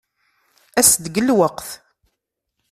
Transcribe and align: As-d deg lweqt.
As-d 0.79 0.99
deg 1.05 1.15
lweqt. 1.27 1.69